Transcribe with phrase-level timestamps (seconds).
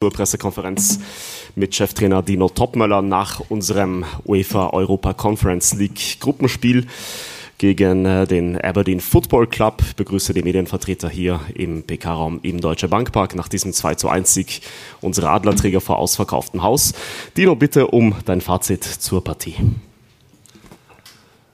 [0.00, 1.00] zur Pressekonferenz
[1.56, 6.86] mit Cheftrainer Dino Topmöller nach unserem UEFA Europa Conference League Gruppenspiel
[7.58, 9.82] gegen äh, den Aberdeen Football Club.
[9.84, 14.32] Ich begrüße die Medienvertreter hier im PK-Raum im Deutsche Bankpark nach diesem 2 zu 1
[14.32, 14.60] Sieg
[15.00, 16.94] unserer Adlerträger vor ausverkauftem Haus.
[17.36, 19.56] Dino, bitte um dein Fazit zur Partie.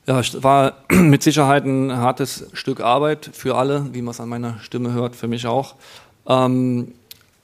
[0.06, 4.29] Ja, es war mit Sicherheit ein hartes Stück Arbeit für alle, wie man es an
[4.29, 5.76] meiner Stimme hört, für mich auch.
[6.29, 6.92] Ähm,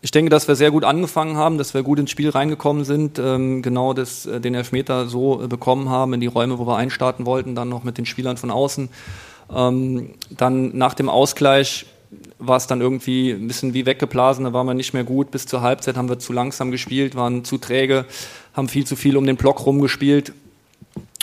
[0.02, 3.18] ich denke, dass wir sehr gut angefangen haben, dass wir gut ins Spiel reingekommen sind,
[3.18, 6.76] ähm, genau das, äh, den Elfmeter so äh, bekommen haben in die Räume, wo wir
[6.76, 8.88] einstarten wollten, dann noch mit den Spielern von außen.
[9.54, 11.86] Ähm, dann nach dem Ausgleich
[12.38, 15.30] war es dann irgendwie ein bisschen wie weggeblasen, da waren wir nicht mehr gut.
[15.30, 18.06] Bis zur Halbzeit haben wir zu langsam gespielt, waren zu träge,
[18.54, 20.32] haben viel zu viel um den Block rumgespielt.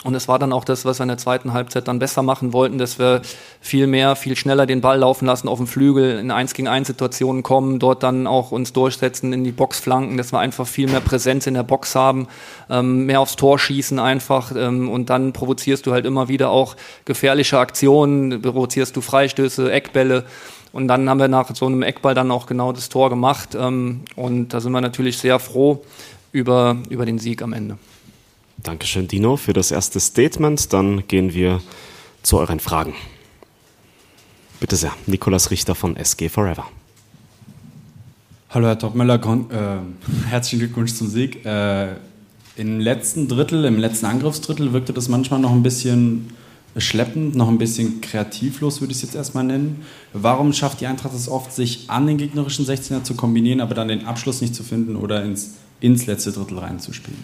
[0.04, 2.52] Und es war dann auch das, was wir in der zweiten Halbzeit dann besser machen
[2.52, 3.20] wollten, dass wir
[3.60, 6.86] viel mehr, viel schneller den Ball laufen lassen auf dem Flügel, in 1 gegen 1
[6.86, 11.00] Situationen kommen, dort dann auch uns durchsetzen in die Boxflanken, dass wir einfach viel mehr
[11.00, 12.28] Präsenz in der Box haben,
[12.70, 16.76] ähm, mehr aufs Tor schießen einfach ähm, und dann provozierst du halt immer wieder auch
[17.04, 20.24] gefährliche Aktionen, provozierst du Freistöße, Eckbälle.
[20.70, 23.56] Und dann haben wir nach so einem Eckball dann auch genau das Tor gemacht.
[23.58, 25.82] Ähm, und da sind wir natürlich sehr froh
[26.30, 27.78] über, über den Sieg am Ende.
[28.62, 30.72] Dankeschön, Dino, für das erste Statement.
[30.72, 31.60] Dann gehen wir
[32.22, 32.94] zu euren Fragen.
[34.60, 36.64] Bitte sehr, Nikolas Richter von SG Forever.
[38.50, 41.44] Hallo Herr Topmöller, äh, herzlichen Glückwunsch zum Sieg.
[41.44, 41.94] Äh,
[42.56, 46.30] Im letzten Drittel, im letzten Angriffsdrittel wirkte das manchmal noch ein bisschen
[46.76, 49.84] schleppend, noch ein bisschen kreativlos, würde ich es jetzt erstmal nennen.
[50.12, 53.88] Warum schafft die Eintracht es oft, sich an den gegnerischen 16er zu kombinieren, aber dann
[53.88, 57.22] den Abschluss nicht zu finden oder ins, ins letzte Drittel reinzuspielen?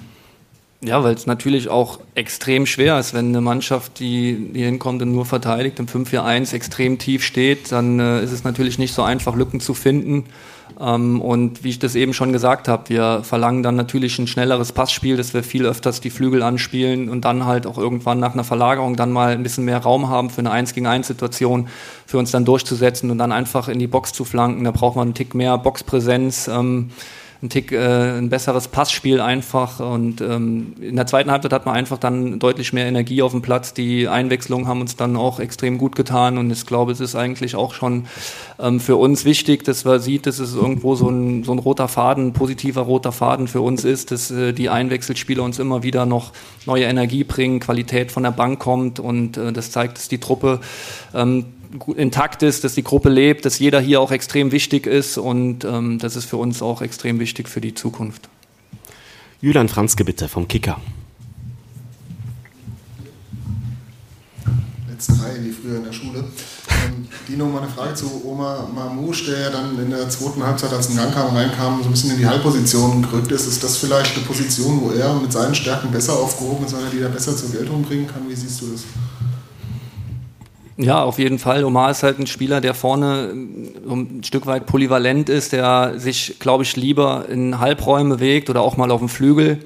[0.84, 5.12] Ja, weil es natürlich auch extrem schwer ist, wenn eine Mannschaft, die hier hinkommt und
[5.12, 9.34] nur verteidigt, im 5-4-1 extrem tief steht, dann äh, ist es natürlich nicht so einfach,
[9.34, 10.24] Lücken zu finden.
[10.78, 14.72] Ähm, und wie ich das eben schon gesagt habe, wir verlangen dann natürlich ein schnelleres
[14.72, 18.44] Passspiel, dass wir viel öfters die Flügel anspielen und dann halt auch irgendwann nach einer
[18.44, 21.68] Verlagerung dann mal ein bisschen mehr Raum haben für eine 1 gegen 1 Situation,
[22.04, 24.64] für uns dann durchzusetzen und dann einfach in die Box zu flanken.
[24.64, 26.46] Da braucht man einen Tick mehr Boxpräsenz.
[26.48, 26.90] Ähm,
[27.42, 29.80] ein Tick äh, ein besseres Passspiel einfach.
[29.80, 33.42] Und ähm, in der zweiten Halbzeit hat man einfach dann deutlich mehr Energie auf dem
[33.42, 33.74] Platz.
[33.74, 36.38] Die Einwechslungen haben uns dann auch extrem gut getan.
[36.38, 38.06] Und ich glaube, es ist eigentlich auch schon
[38.58, 41.88] ähm, für uns wichtig, dass man sieht, dass es irgendwo so ein, so ein roter
[41.88, 46.06] Faden, ein positiver roter Faden für uns ist, dass äh, die Einwechselspieler uns immer wieder
[46.06, 46.32] noch
[46.66, 49.00] neue Energie bringen, Qualität von der Bank kommt.
[49.00, 50.60] Und äh, das zeigt, dass die Truppe
[51.14, 51.46] ähm,
[51.96, 55.98] intakt ist, dass die Gruppe lebt, dass jeder hier auch extrem wichtig ist und ähm,
[55.98, 58.28] das ist für uns auch extrem wichtig für die Zukunft.
[59.40, 60.80] Julian Franzke bitte vom Kicker.
[64.88, 66.24] Letzte Reihe wie früher in der Schule.
[66.70, 70.72] Ähm, Dino, mal eine Frage zu Oma Mamouche, der ja dann in der zweiten Halbzeit,
[70.72, 73.46] als ein Gang kam, reinkam, so ein bisschen in die Halbposition gerückt ist.
[73.46, 76.90] Ist das vielleicht eine Position, wo er mit seinen Stärken besser aufgehoben ist, weil er
[76.90, 78.28] die da besser zur Geltung bringen kann?
[78.28, 78.84] Wie siehst du das?
[80.76, 81.64] Ja, auf jeden Fall.
[81.64, 86.36] Omar ist halt ein Spieler, der vorne äh, ein Stück weit polyvalent ist, der sich,
[86.40, 89.60] glaube ich, lieber in Halbräumen bewegt oder auch mal auf dem Flügel.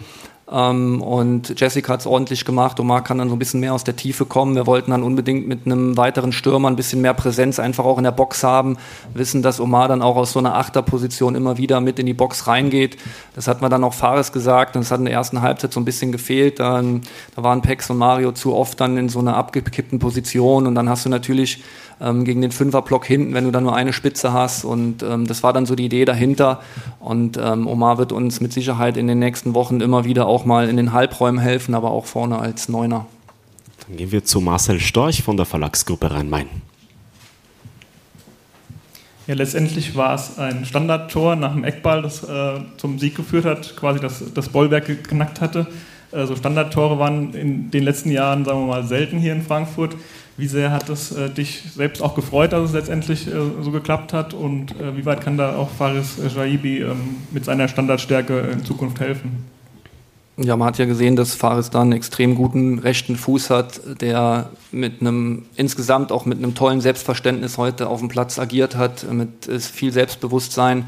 [0.51, 2.81] Ähm, und Jessica hat es ordentlich gemacht.
[2.81, 4.55] Omar kann dann so ein bisschen mehr aus der Tiefe kommen.
[4.55, 8.05] Wir wollten dann unbedingt mit einem weiteren Stürmer ein bisschen mehr Präsenz einfach auch in
[8.05, 8.79] der Box haben.
[9.13, 12.47] Wissen, dass Omar dann auch aus so einer Achterposition immer wieder mit in die Box
[12.47, 12.97] reingeht.
[13.35, 15.81] Das hat man dann auch Fares gesagt und es hat in der ersten Halbzeit so
[15.81, 16.61] ein bisschen gefehlt.
[16.61, 17.03] Dann,
[17.37, 20.89] da waren Pex und Mario zu oft dann in so einer abgekippten Position und dann
[20.89, 21.63] hast du natürlich
[22.01, 24.65] ähm, gegen den Fünferblock hinten, wenn du dann nur eine Spitze hast.
[24.65, 26.61] Und ähm, das war dann so die Idee dahinter.
[27.01, 30.69] Und ähm, Omar wird uns mit Sicherheit in den nächsten Wochen immer wieder auch mal
[30.69, 33.07] in den Halbräumen helfen, aber auch vorne als Neuner.
[33.87, 36.49] Dann gehen wir zu Marcel Storch von der Verlagsgruppe Rhein-Main.
[39.27, 43.77] Ja, letztendlich war es ein Standardtor nach dem Eckball, das äh, zum Sieg geführt hat,
[43.77, 45.67] quasi das, das Bollwerk geknackt hatte.
[46.13, 49.97] Also Standardtore waren in den letzten Jahren, sagen wir mal, selten hier in Frankfurt.
[50.39, 54.13] Wie sehr hat es äh, dich selbst auch gefreut, dass es letztendlich äh, so geklappt
[54.13, 54.35] hat?
[54.35, 59.01] Und äh, wie weit kann da auch Faris Jaibi ähm, mit seiner Standardstärke in Zukunft
[59.01, 59.45] helfen?
[60.37, 64.51] Ja, man hat ja gesehen, dass Faris da einen extrem guten rechten Fuß hat, der
[64.71, 69.51] mit einem insgesamt auch mit einem tollen Selbstverständnis heute auf dem Platz agiert hat, mit
[69.61, 70.85] viel Selbstbewusstsein.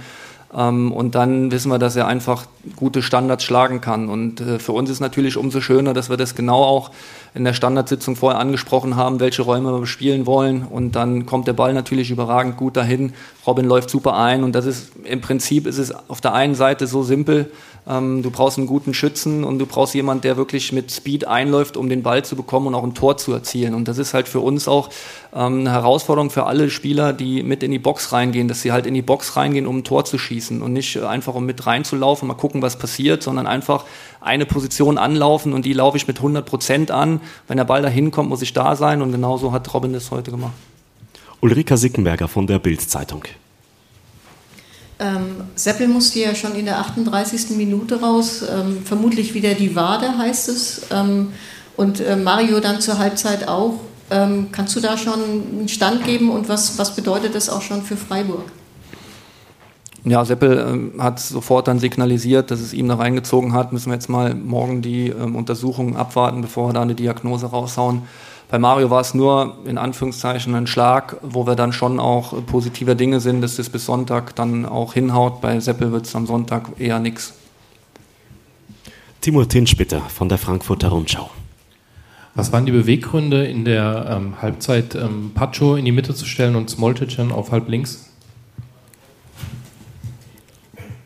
[0.55, 4.09] Ähm, und dann wissen wir, dass er einfach gute Standards schlagen kann.
[4.09, 6.91] Und äh, für uns ist natürlich umso schöner, dass wir das genau auch
[7.35, 10.65] in der Standardsitzung vorher angesprochen haben, welche Räume wir spielen wollen.
[10.65, 13.13] Und dann kommt der Ball natürlich überragend gut dahin.
[13.47, 16.87] Robin läuft super ein und das ist im Prinzip ist es auf der einen Seite
[16.87, 17.51] so simpel.
[17.89, 21.77] Ähm, du brauchst einen guten Schützen und du brauchst jemanden, der wirklich mit Speed einläuft,
[21.77, 23.75] um den Ball zu bekommen und auch ein Tor zu erzielen.
[23.75, 24.91] Und das ist halt für uns auch
[25.33, 28.87] ähm, eine Herausforderung für alle Spieler, die mit in die Box reingehen, dass sie halt
[28.87, 32.29] in die Box reingehen, um ein Tor zu schießen und nicht einfach um mit reinzulaufen,
[32.29, 33.85] mal gucken, was passiert, sondern einfach
[34.21, 37.21] eine Position anlaufen und die laufe ich mit 100 Prozent an.
[37.49, 40.31] Wenn der Ball dahin kommt, muss ich da sein und genauso hat Robin das heute
[40.31, 40.53] gemacht.
[41.41, 43.25] Ulrika Sickenberger von der Bild-Zeitung.
[44.99, 47.57] Ähm, Seppel musste ja schon in der 38.
[47.57, 50.83] Minute raus, ähm, vermutlich wieder die Wade heißt es.
[50.91, 51.33] Ähm,
[51.77, 53.81] und äh, Mario dann zur Halbzeit auch.
[54.11, 57.83] Ähm, kannst du da schon einen Stand geben und was, was bedeutet das auch schon
[57.83, 58.45] für Freiburg?
[60.05, 63.73] Ja, Seppel ähm, hat sofort dann signalisiert, dass es ihm da reingezogen hat.
[63.73, 68.03] Müssen wir jetzt mal morgen die ähm, Untersuchungen abwarten, bevor wir da eine Diagnose raushauen.
[68.51, 72.97] Bei Mario war es nur in Anführungszeichen ein Schlag, wo wir dann schon auch positiver
[72.97, 75.41] Dinge sind, dass das bis Sonntag dann auch hinhaut.
[75.41, 77.35] Bei Seppel wird es am Sonntag eher nichts.
[79.21, 81.31] Timur Tinschbitter von der Frankfurter Rundschau.
[82.35, 86.57] Was waren die Beweggründe in der ähm, Halbzeit, ähm, Pacho in die Mitte zu stellen
[86.57, 88.10] und Smolticen auf halb links?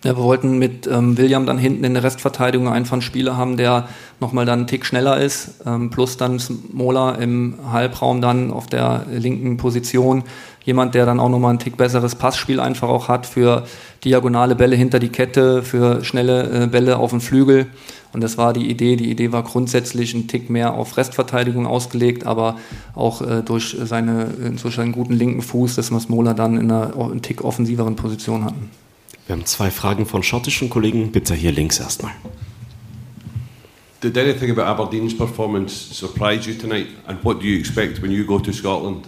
[0.04, 3.56] Ja, wir wollten mit ähm, William dann hinten in der Restverteidigung einfach einen Spieler haben,
[3.56, 3.88] der
[4.20, 6.38] nochmal dann einen Tick schneller ist, ähm, plus dann
[6.74, 10.22] Mola im Halbraum dann auf der linken Position.
[10.62, 13.64] Jemand, der dann auch nochmal ein Tick besseres Passspiel einfach auch hat für
[14.04, 17.68] diagonale Bälle hinter die Kette, für schnelle äh, Bälle auf den Flügel.
[18.12, 18.96] Und das war die Idee.
[18.96, 22.56] Die Idee war grundsätzlich ein Tick mehr auf Restverteidigung ausgelegt, aber
[22.94, 26.70] auch äh, durch, seine, äh, durch seinen guten linken Fuß, dass wir Smola dann in
[26.70, 28.70] einer einen Tick offensiveren Position hatten.
[29.26, 31.10] Wir haben zwei Fragen von schottischen Kollegen.
[31.10, 32.12] Bitte hier links erstmal.
[34.02, 36.88] Did anything about Aberdeen's performance surprise you tonight?
[37.06, 39.06] And what do you expect when you go to Scotland?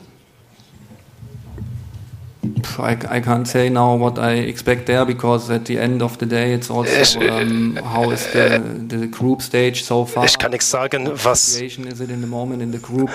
[2.79, 6.27] I, I can't say now what I expect there because at the end of the
[6.27, 10.25] day it's also ich, um, how is the, the group stage so far.
[10.25, 11.61] Ich kann nichts sagen, was.
[11.61, 13.11] Is it in the moment in the group,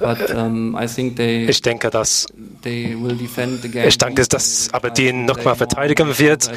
[0.00, 1.46] but um, I think they.
[1.46, 2.26] Ich denke, dass.
[2.66, 6.50] Ich denke, dass Aberdeen nochmal verteidigen wird.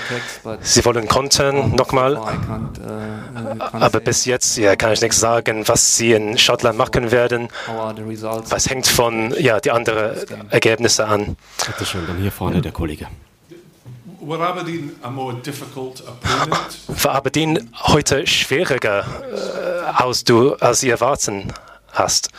[0.62, 2.18] Sie wollen kontern nochmal.
[2.18, 7.12] Uh, uh, Aber bis jetzt ja, kann ich nichts sagen, was sie in Schottland machen
[7.12, 7.50] werden.
[8.50, 10.16] Was hängt von ja die anderen
[10.50, 11.38] Ergebnisse an.
[11.66, 13.08] Bitte schön, dann hier vorne der Kollege.
[16.88, 21.54] War Aberdeen heute schwieriger äh, als du als ihr erwarten
[21.92, 22.30] hast?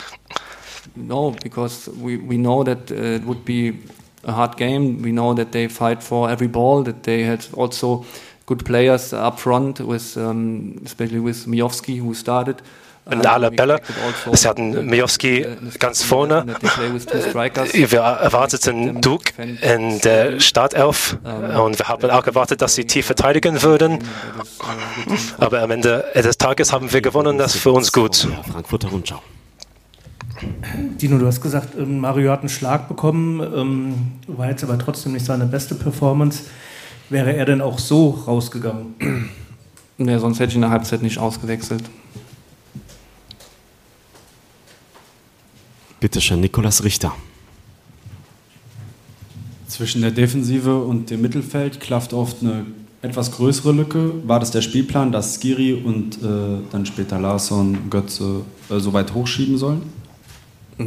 [0.97, 3.79] No, because we, we know that uh, it would be
[4.25, 5.03] a hard game.
[5.03, 8.05] We know that they fight for every ball, that they had also
[8.47, 12.63] good players up front, with, um, especially with Miowski, who started
[13.11, 13.81] in alle Bälle.
[14.33, 15.47] Sie hatten Miowski
[15.79, 16.45] ganz vorne.
[17.73, 19.33] Wir erwarteten Duke
[19.63, 23.99] in der Startelf und wir haben auch erwartet, dass sie tief verteidigen würden.
[25.39, 28.29] Aber am Ende des Tages haben wir gewonnen, das ist für uns gut.
[28.53, 29.23] Frankfurter Rundschau.
[31.01, 33.95] Dino, du hast gesagt, ähm, Mario hat einen Schlag bekommen, ähm,
[34.27, 36.45] war jetzt aber trotzdem nicht seine beste Performance.
[37.09, 38.95] Wäre er denn auch so rausgegangen?
[40.03, 41.83] Nee, sonst hätte ich in der Halbzeit nicht ausgewechselt.
[46.01, 47.13] Bitte schön, Nikolas Richter.
[49.69, 52.65] Zwischen der Defensive und dem Mittelfeld klafft oft eine
[53.03, 54.27] etwas größere Lücke.
[54.27, 58.41] War das der Spielplan, dass Skiri und äh, dann später Larsson, Götze
[58.71, 59.83] äh, so weit hochschieben sollen?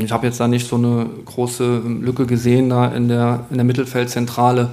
[0.01, 3.65] Ich habe jetzt da nicht so eine große Lücke gesehen da in der, in der
[3.65, 4.69] Mittelfeldzentrale.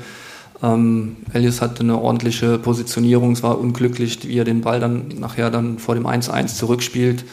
[0.62, 3.32] Ähm, Elias hatte eine ordentliche Positionierung.
[3.32, 7.24] Es war unglücklich, wie er den Ball dann nachher dann vor dem 1-1 zurückspielt.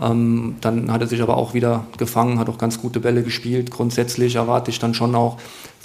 [0.00, 3.70] Ähm, dann hat er sich aber auch wieder gefangen, hat auch ganz gute Bälle gespielt.
[3.70, 5.38] Grundsätzlich erwarte ich dann schon auch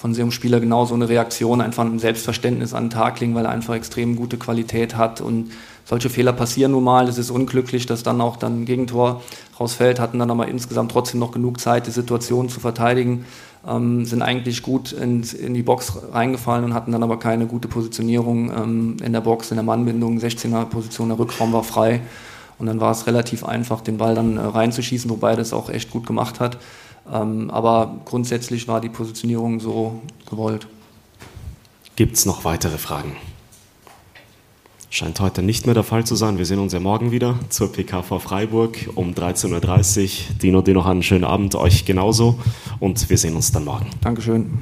[0.03, 3.36] von so einem Spieler genau so eine Reaktion, einfach ein Selbstverständnis an den Tag legen,
[3.36, 5.53] weil er einfach extrem gute Qualität hat und
[5.86, 7.07] solche Fehler passieren nun mal.
[7.07, 9.24] Es ist unglücklich, dass dann auch dann ein Gegentor
[9.57, 13.24] rausfällt, hatten dann aber insgesamt trotzdem noch genug Zeit, die Situation zu verteidigen,
[13.65, 17.69] ähm, sind eigentlich gut in, in, die Box reingefallen und hatten dann aber keine gute
[17.69, 22.01] Positionierung ähm, in der Box, in der Mannbindung, 16er Position, der Rückraum war frei.
[22.60, 25.91] Und dann war es relativ einfach, den Ball dann äh, reinzuschießen, wobei das auch echt
[25.91, 26.57] gut gemacht hat.
[27.12, 30.67] Ähm, aber grundsätzlich war die Positionierung so gewollt.
[31.95, 33.15] Gibt es noch weitere Fragen?
[34.89, 36.38] Scheint heute nicht mehr der Fall zu sein.
[36.38, 40.36] Wir sehen uns ja morgen wieder zur PKV Freiburg um 13.30 Uhr.
[40.38, 42.39] Dino, dir noch einen schönen Abend, euch genauso.
[42.79, 43.89] Und wir sehen uns dann morgen.
[44.01, 44.60] Dankeschön.